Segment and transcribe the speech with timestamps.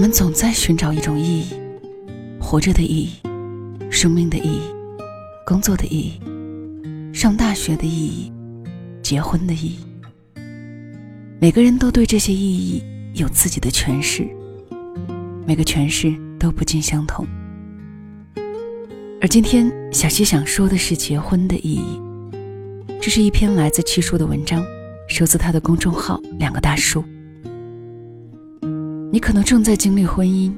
[0.00, 1.44] 我们总在寻找一种意义：
[2.40, 3.10] 活着的意义、
[3.90, 4.62] 生命的意义、
[5.44, 6.18] 工作的意义、
[7.12, 8.32] 上大学的意义、
[9.02, 9.78] 结婚的意义。
[11.38, 12.82] 每个人都对这些意义
[13.12, 14.26] 有自己的诠释，
[15.46, 17.26] 每个诠释都不尽相同。
[19.20, 22.00] 而今天，小溪想说的是结婚的意义。
[23.02, 24.64] 这是一篇来自七叔的文章，
[25.08, 27.04] 收自他的公众号“两个大叔”。
[29.12, 30.52] 你可能正在经历婚姻，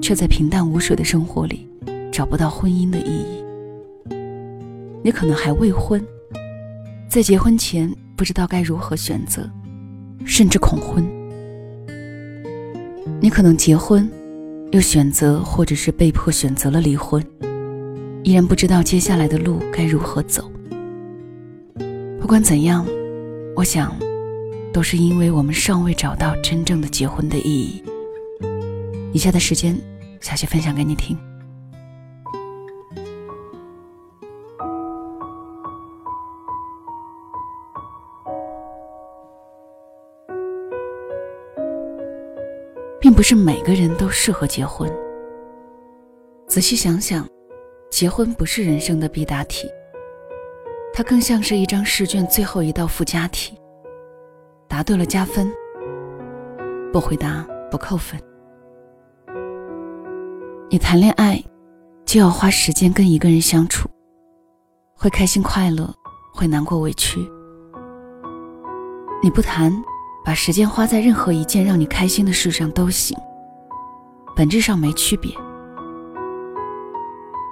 [0.00, 1.68] 却在平淡无水的生活里
[2.12, 3.42] 找不到婚姻的意义。
[5.02, 6.00] 你可能还未婚，
[7.08, 9.50] 在结婚前不知道该如何选择。
[10.24, 11.04] 甚至恐婚。
[13.20, 14.08] 你可能结婚，
[14.70, 17.20] 又选择或者是被迫选择了离婚，
[18.22, 20.48] 依然不知道接下来的路该如何走。
[22.20, 22.86] 不管怎样，
[23.56, 23.92] 我想，
[24.72, 27.84] 都是因为我们尚未找到真正的结婚的意义。
[29.12, 29.78] 以下的时间，
[30.20, 31.16] 小谢分享给你听。
[42.98, 44.90] 并不是每个人都适合结婚。
[46.46, 47.28] 仔细想想，
[47.90, 49.68] 结婚不是人生的必答题，
[50.94, 53.58] 它更像是一张试卷最后一道附加题。
[54.72, 55.52] 答对了加分，
[56.90, 58.18] 不回答不扣分。
[60.70, 61.44] 你谈恋爱，
[62.06, 63.86] 就要花时间跟一个人相处，
[64.96, 65.94] 会开心快乐，
[66.32, 67.20] 会难过委屈。
[69.22, 69.70] 你不谈。
[70.24, 73.18] 把时间花在任何一件让你开心的事上都行，
[74.36, 75.34] 本质上没区别。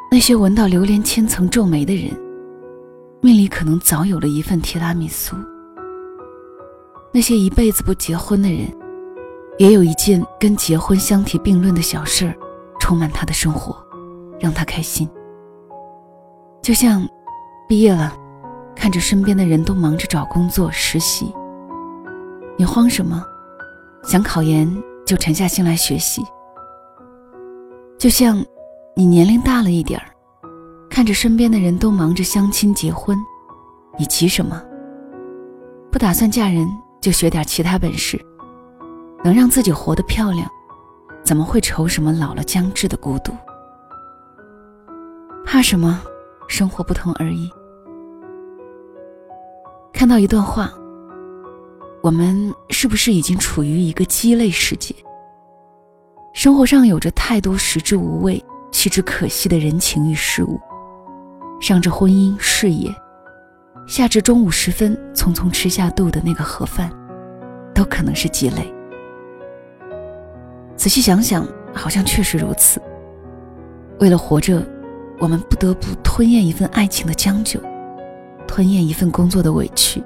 [0.08, 2.16] 那些闻到榴莲千层皱眉的人，
[3.20, 5.34] 命里可能早有了一份提拉米苏；
[7.12, 8.72] 那些一辈子不结婚的人，
[9.58, 12.34] 也有一件跟结婚相提并论的小事儿，
[12.78, 13.76] 充满他的生活，
[14.38, 15.08] 让他开心。
[16.62, 17.08] 就像
[17.68, 18.16] 毕业了，
[18.76, 21.34] 看着身边的人都忙着找工作、实习。
[22.56, 23.24] 你慌什么？
[24.04, 24.70] 想考研
[25.04, 26.22] 就沉下心来学习。
[27.98, 28.42] 就像
[28.94, 30.06] 你年龄大了一点儿，
[30.88, 33.18] 看着身边的人都忙着相亲结婚，
[33.98, 34.62] 你急什么？
[35.90, 36.68] 不打算嫁人
[37.00, 38.20] 就学点其他本事，
[39.24, 40.48] 能让自己活得漂亮，
[41.24, 43.32] 怎么会愁什么老了将至的孤独？
[45.44, 46.00] 怕什么？
[46.48, 47.50] 生活不同而已。
[49.92, 50.72] 看到一段话。
[52.02, 54.94] 我们是不是已经处于一个鸡肋世界？
[56.32, 60.58] 生活上有着太多食之无味、弃之可惜的人情与事物，
[61.60, 62.90] 上至婚姻事业，
[63.90, 66.88] 下至中午时分匆匆吃下肚的那个盒饭，
[67.74, 68.72] 都可能是积累。
[70.76, 72.80] 仔细想想，好像确实如此。
[73.98, 74.64] 为了活着，
[75.18, 77.60] 我们不得不吞咽一份爱情的将就，
[78.46, 80.00] 吞咽一份工作的委屈。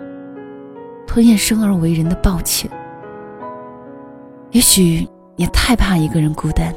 [1.07, 2.71] 吞咽生而为人的抱歉，
[4.53, 5.07] 也许
[5.37, 6.75] 你太怕一个人孤单，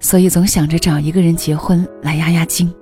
[0.00, 2.74] 所以总想着找一个人结婚来压压惊。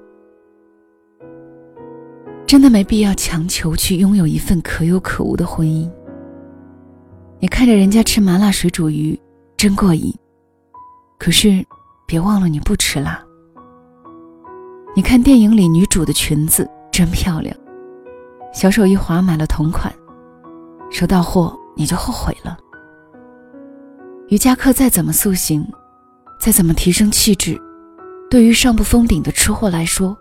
[2.50, 5.88] 真的没必要强求去拥有一份可有可无的婚姻。
[7.38, 9.16] 你看着人家吃麻辣水煮鱼，
[9.56, 10.12] 真过瘾，
[11.16, 11.64] 可是
[12.08, 13.22] 别忘了你不吃辣。
[14.96, 17.56] 你看电影里女主的裙子真漂亮，
[18.52, 19.94] 小手一滑买了同款。
[20.90, 22.58] 收到货你就后悔了。
[24.26, 25.64] 瑜伽课再怎么塑形，
[26.40, 27.56] 再怎么提升气质，
[28.28, 30.18] 对于上不封顶的吃货来说，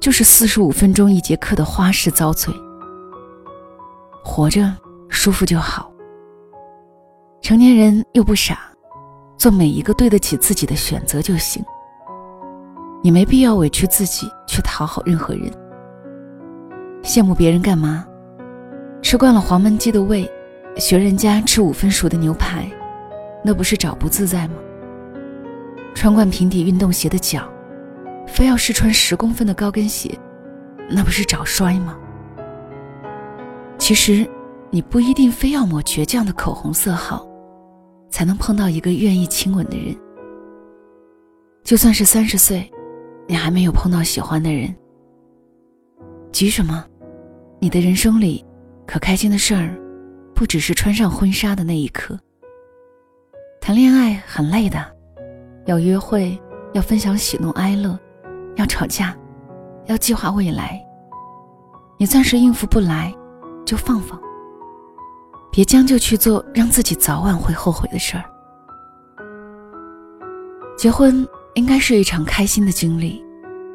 [0.00, 2.52] 就是四十五分钟一节课的花式遭罪。
[4.22, 4.72] 活着
[5.08, 5.90] 舒服就好。
[7.40, 8.58] 成年人又不傻，
[9.36, 11.62] 做每一个对得起自己的选择就行。
[13.02, 15.52] 你没必要委屈自己去讨好任何人。
[17.02, 18.06] 羡慕别人干嘛？
[19.02, 20.26] 吃惯了黄焖鸡的胃，
[20.76, 22.66] 学人家吃五分熟的牛排，
[23.44, 24.54] 那不是找不自在吗？
[25.94, 27.46] 穿惯平底运动鞋的脚，
[28.26, 30.18] 非要试穿十公分的高跟鞋，
[30.90, 31.98] 那不是找摔吗？
[33.78, 34.28] 其实，
[34.70, 37.26] 你不一定非要抹倔强的口红色号，
[38.10, 39.94] 才能碰到一个愿意亲吻的人。
[41.62, 42.70] 就算是三十岁，
[43.26, 44.74] 你还没有碰到喜欢的人，
[46.32, 46.84] 急什么？
[47.60, 48.44] 你的人生里。
[48.86, 49.74] 可开心的事儿，
[50.34, 52.20] 不只是穿上婚纱的那一刻。
[53.58, 54.78] 谈恋爱很累的，
[55.64, 56.38] 要约会，
[56.74, 57.98] 要分享喜怒哀乐，
[58.56, 59.16] 要吵架，
[59.86, 60.80] 要计划未来。
[61.98, 63.14] 你暂时应付不来，
[63.64, 64.20] 就放放，
[65.50, 68.24] 别将就去做让自己早晚会后悔的事儿。
[70.76, 73.24] 结婚应该是一场开心的经历，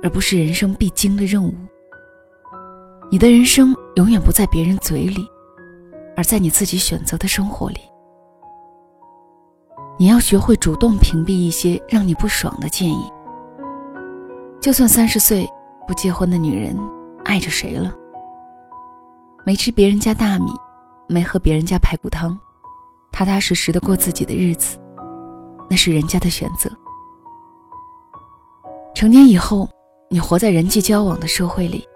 [0.04, 1.54] 而不是人生必经的任务。
[3.10, 5.26] 你的人生永远不在别人嘴里，
[6.16, 7.80] 而在你自己选择的生活里。
[9.98, 13.12] 你要学会主动屏蔽一些让你不爽的建议。
[14.62, 15.48] 就算三十岁
[15.88, 16.78] 不结婚的女人，
[17.24, 17.96] 爱着谁了？
[19.46, 20.52] 没吃别人家大米，
[21.08, 22.38] 没喝别人家排骨汤，
[23.10, 24.78] 踏踏实实的过自己的日子，
[25.70, 26.70] 那是人家的选择。
[28.94, 29.68] 成年以后，
[30.10, 31.88] 你活在人际交往的社会里，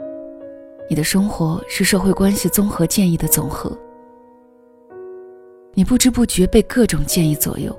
[0.90, 3.78] 你的生活是社会关系综合建议的总和。
[5.74, 7.78] 你不知不觉被各种建议左右，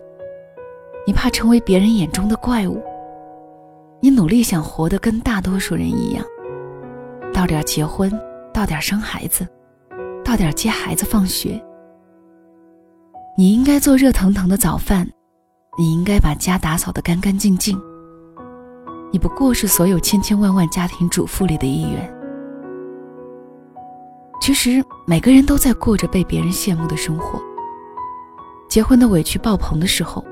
[1.07, 2.83] 你怕成为别人眼中的怪物，
[4.05, 6.23] 你努力想活得跟大多数人一样，
[7.33, 8.13] 到点结婚，
[8.53, 9.49] 到点生孩子，
[10.23, 11.59] 到点接孩子放学。
[13.35, 15.11] 你应该做热腾腾的早饭，
[15.79, 17.81] 你应该把家打扫得干干净净。
[19.11, 22.15] 你不过是所有千千万万家庭主妇里的一员。
[24.39, 27.41] 其实每个人都在过着被别人羡慕的生活。
[28.69, 30.23] 结婚的委屈爆棚的时候，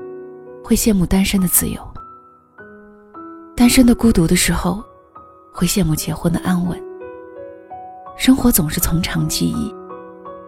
[0.63, 1.81] 会羡慕单身的自由；
[3.55, 4.83] 单身的孤独的时候，
[5.53, 6.81] 会羡慕结婚的安稳。
[8.17, 9.73] 生活总是从长计议，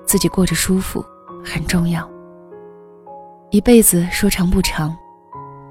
[0.06, 1.06] 自己过着舒服
[1.44, 2.10] 很重要。
[3.52, 4.96] 一辈子说长不长，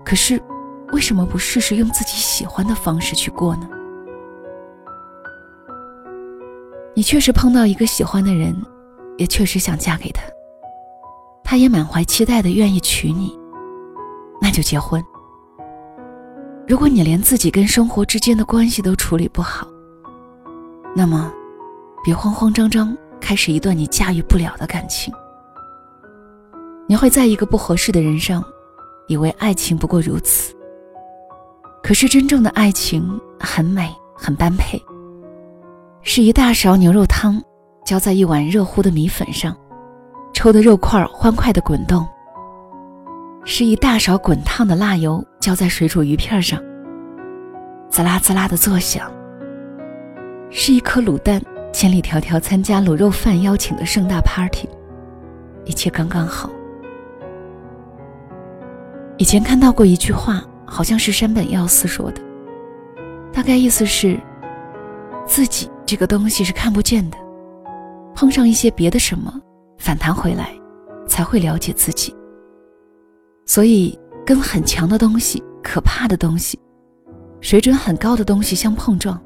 [0.04, 0.42] 可是。
[0.92, 3.68] 为什么不试试用自己喜欢的方式去过呢？
[6.94, 8.54] 你确实碰到一个喜欢的人，
[9.16, 10.22] 也确实想嫁给他，
[11.42, 13.36] 他也满怀期待的愿意娶你，
[14.40, 15.04] 那就结婚。
[16.66, 19.68] 如果你连自己跟生活之间的关系都处理不好，
[20.96, 21.30] 那么，
[22.02, 25.12] 别慌慌张张开始一段你驾驭不了的感情。
[26.86, 28.42] 你会在一个不合适的人上，
[29.08, 30.54] 以为爱情不过如此。
[31.82, 34.82] 可是真正的爱情很美，很般配。
[36.00, 37.42] 是一大勺牛肉汤，
[37.84, 39.54] 浇在一碗热乎的米粉上，
[40.32, 42.06] 抽的肉块欢快的滚动。
[43.44, 46.58] 是一大勺滚烫的辣油浇在水煮鱼片上，
[47.90, 49.10] 滋啦滋啦的作响。
[50.50, 51.42] 是一颗卤蛋，
[51.72, 54.68] 千里迢迢参加卤肉饭邀请的盛大 party，
[55.64, 56.50] 一切刚刚好。
[59.18, 60.42] 以前看到过一句话。
[60.66, 62.22] 好像是山本耀司说的，
[63.32, 64.18] 大概意思是，
[65.26, 67.18] 自己这个东西是看不见的，
[68.14, 69.32] 碰上一些别的什么，
[69.78, 70.50] 反弹回来，
[71.06, 72.16] 才会了解自己。
[73.46, 76.58] 所以，跟很强的东西、可怕的东西、
[77.40, 79.20] 水准很高的东西相碰撞，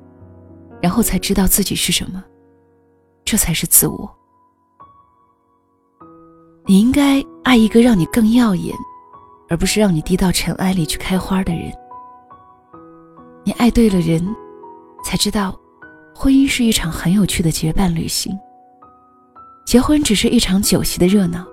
[0.81, 2.23] 然后才知道自己是什么，
[3.25, 4.15] 这才是自我。
[6.67, 8.75] 你应该爱一个让你更耀眼。
[9.51, 11.73] 而不是让你低到尘埃里去开花的人。
[13.45, 14.23] 你爱对了人，
[15.03, 15.59] 才知道，
[16.15, 18.39] 婚姻是一场很有趣的结伴旅行。
[19.65, 21.47] 结婚只是一场酒席的热闹，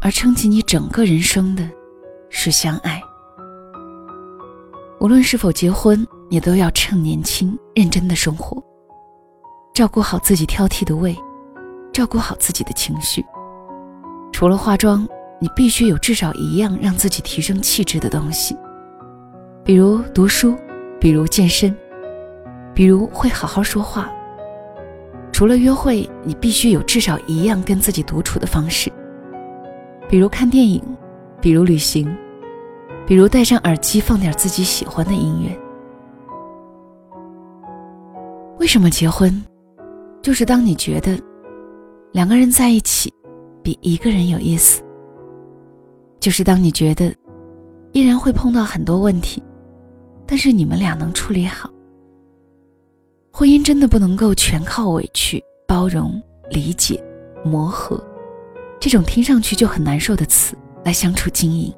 [0.00, 1.68] 而撑起你整个人生的，
[2.28, 3.02] 是相爱。
[5.00, 8.62] 无论是否结婚，你都要趁年轻认真的生活，
[9.74, 11.16] 照顾好自己挑剔的胃，
[11.92, 13.24] 照顾好自己的情绪。
[14.32, 15.06] 除了化妆。
[15.42, 18.54] 你必须有至少一样让自己提升气质的东西，
[19.64, 20.54] 比如读书，
[21.00, 21.74] 比如健身，
[22.74, 24.12] 比如会好好说话。
[25.32, 28.92] 除了约会，你必须有至少一样跟自己独处的方式，
[30.10, 30.82] 比如看电影，
[31.40, 32.12] 比如旅行，
[33.06, 35.56] 比如戴上耳机放点自己喜欢的音乐。
[38.58, 39.32] 为什么结婚？
[40.20, 41.16] 就是当你觉得
[42.10, 43.14] 两个人在一起
[43.62, 44.82] 比一个人有意思。
[46.18, 47.14] 就是当你觉得
[47.92, 49.40] 依然会碰到很多问题，
[50.26, 51.70] 但是你们俩能处理好。
[53.32, 57.00] 婚姻真的不能够全靠委屈、包容、理解、
[57.44, 58.02] 磨合，
[58.80, 61.72] 这种听上去就很难受的词来相处经营。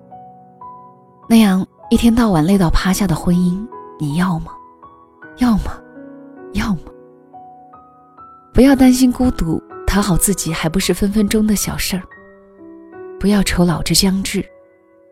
[1.28, 3.60] 那样一天到晚累到趴下的婚姻，
[3.98, 4.52] 你要吗？
[5.38, 5.72] 要吗？
[6.52, 6.82] 要吗？
[8.54, 12.02] 不要担心孤独，讨好自己还不是分分钟的小事儿。
[13.18, 14.44] 不要愁老之将至，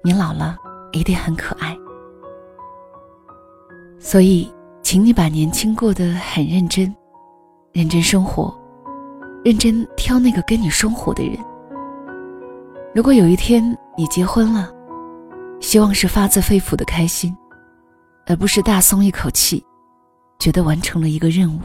[0.05, 0.57] 你老了
[0.93, 1.77] 一定很可爱。
[3.99, 4.49] 所以，
[4.83, 6.95] 请你把年轻过得很认真，
[7.73, 8.55] 认真生活，
[9.45, 11.39] 认真挑那个跟你生活的人。
[12.93, 13.63] 如果有一天
[13.97, 14.69] 你结婚了，
[15.61, 17.33] 希望是发自肺腑的开心，
[18.27, 19.65] 而不是大松一口气，
[20.41, 21.61] 觉得完成了一个任务。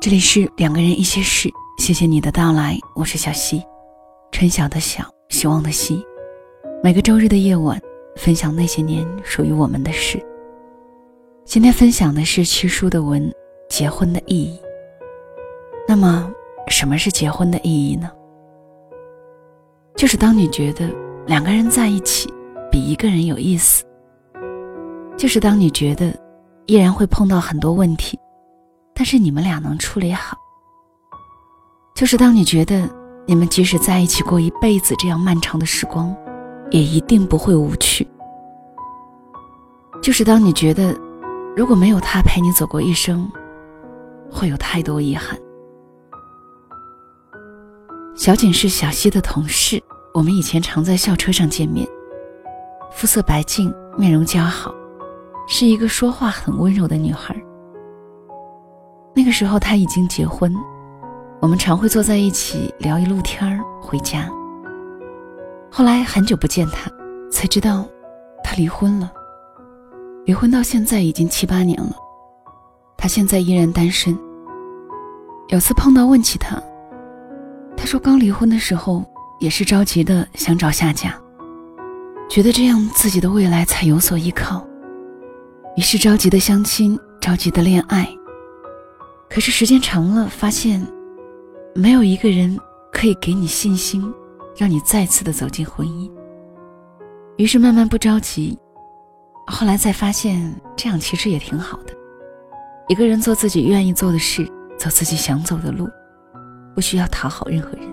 [0.00, 1.50] 这里是两个人一些事。
[1.78, 3.64] 谢谢你的到来，我是小溪，
[4.30, 5.04] 春晓的晓。
[5.28, 6.04] 希望的希。
[6.84, 7.80] 每个周日的夜晚，
[8.14, 10.24] 分享那些年属于我们的事。
[11.44, 13.28] 今天分享的是七叔的文
[13.68, 14.56] 《结婚的意义》。
[15.88, 16.32] 那么，
[16.68, 18.10] 什么是结婚的意义呢？
[19.94, 20.88] 就是当你觉得
[21.26, 22.32] 两个人在一起
[22.70, 23.84] 比一个人有意思；
[25.16, 26.12] 就是当你觉得
[26.66, 28.18] 依然会碰到很多问题，
[28.94, 30.36] 但是你们俩能处理好；
[31.94, 32.88] 就是当你觉得
[33.26, 36.14] 你们即使在一起过一辈子这样漫长的时光，
[36.70, 38.04] 也一定不会无趣；
[40.00, 40.96] 就是当你觉得
[41.54, 43.30] 如果没有他陪你走过一生，
[44.30, 45.38] 会有太多遗憾。
[48.14, 51.86] 小景是小溪的同事，我们以前常在校车上见面。
[52.92, 54.72] 肤色白净，面容姣好，
[55.48, 57.34] 是一个说话很温柔的女孩。
[59.14, 60.54] 那个时候她已经结婚，
[61.40, 64.30] 我们常会坐在一起聊一路天儿，回家。
[65.70, 66.90] 后来很久不见她，
[67.30, 67.86] 才知道
[68.44, 69.10] 她离婚了。
[70.26, 71.96] 离婚到现在已经七八年了，
[72.98, 74.16] 她现在依然单身。
[75.48, 76.62] 有次碰到问起她。
[77.76, 79.04] 他说：“刚离婚的时候，
[79.40, 81.14] 也是着急的想找下家，
[82.30, 84.64] 觉得这样自己的未来才有所依靠，
[85.76, 88.08] 于是着急的相亲，着急的恋爱。
[89.28, 90.86] 可是时间长了，发现
[91.74, 92.56] 没有一个人
[92.92, 94.12] 可以给你信心，
[94.56, 96.10] 让你再次的走进婚姻。
[97.38, 98.56] 于是慢慢不着急，
[99.46, 101.94] 后来再发现这样其实也挺好的，
[102.88, 104.46] 一个人做自己愿意做的事，
[104.78, 105.88] 走自己想走的路。”
[106.74, 107.86] 不需要讨好任何人，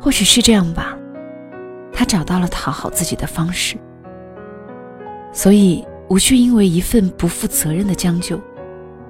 [0.00, 0.96] 或许是这样吧。
[1.92, 3.76] 他找到了讨好自己的方式，
[5.32, 8.40] 所以无需因为一份不负责任的将就，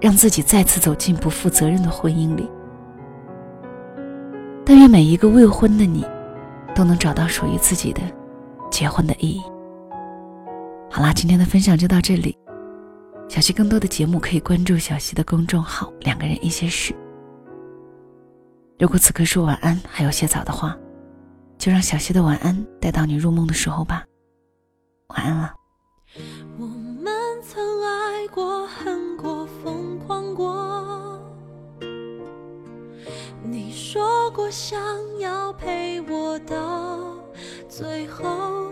[0.00, 2.46] 让自己再次走进不负责任的婚姻里。
[4.66, 6.06] 但愿每一个未婚的你，
[6.75, 8.02] 都能找到属于自己的
[8.70, 9.42] 结婚的意义。
[10.90, 12.37] 好啦，今天的分享就到这里。
[13.28, 16.94] 小溪更多的节目可以关注小溪的公众号“两个人一些事”。
[18.85, 20.76] 如果此刻说晚安还有些早的话，
[21.57, 24.05] 就让小溪的晚安带到你入梦的时候吧。
[25.09, 25.55] 晚安了。
[26.59, 27.11] 我们
[27.43, 31.19] 曾爱过、恨过、疯狂过。
[33.43, 34.79] 你说过想
[35.19, 37.17] 要陪我到
[37.67, 38.71] 最后，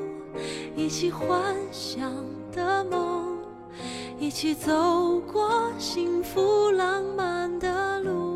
[0.76, 2.12] 一起幻想
[2.52, 3.38] 的梦，
[4.19, 8.31] 一起走过幸福浪漫的路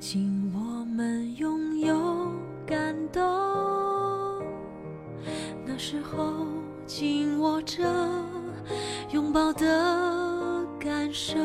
[0.00, 2.32] 请我们拥有
[2.66, 3.20] 感动，
[5.66, 6.46] 那时候
[6.86, 7.84] 紧握着
[9.12, 11.36] 拥抱的感受。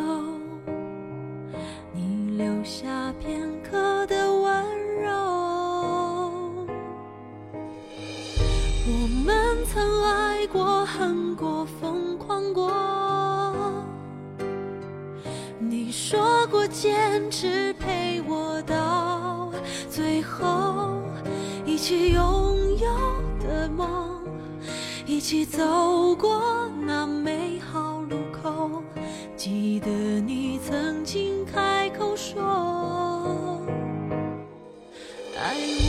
[16.07, 19.51] 说过坚持陪我到
[19.89, 21.01] 最后，
[21.65, 22.87] 一起拥有
[23.39, 24.21] 的梦。
[25.07, 28.83] 一起走过那美好路口，
[29.35, 33.59] 记得你曾经开口说
[35.35, 35.84] 爱我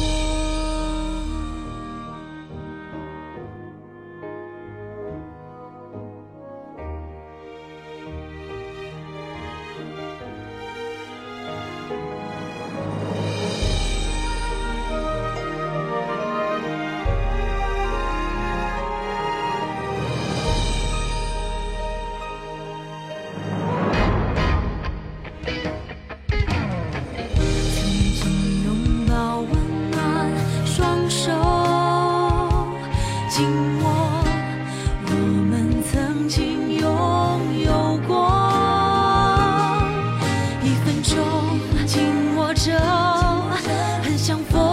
[44.29, 44.37] 我。
[44.37, 44.66] 坚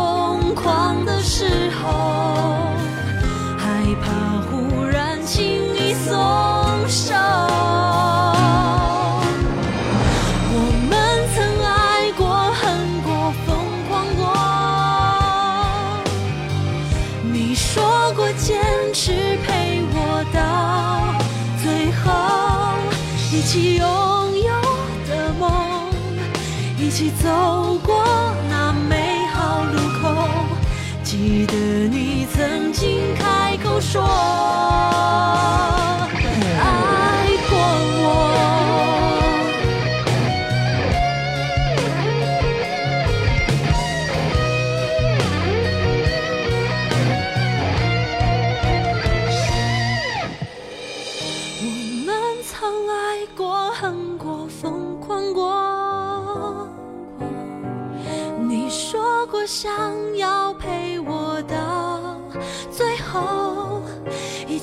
[31.53, 34.01] 记得你曾经开口说。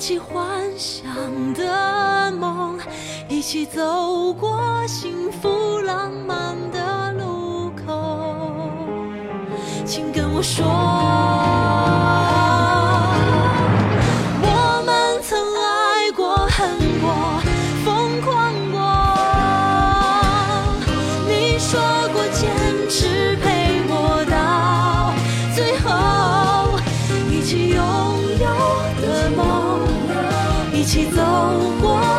[0.01, 2.79] 一起幻想的梦，
[3.29, 8.33] 一起走过幸福浪漫的路口，
[9.85, 10.65] 请跟我说。
[31.01, 31.21] 起走
[31.81, 32.10] 过。